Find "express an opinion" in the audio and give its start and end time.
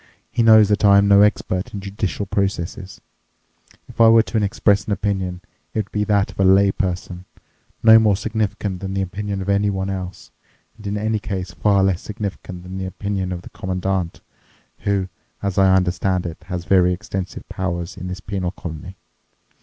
4.43-5.41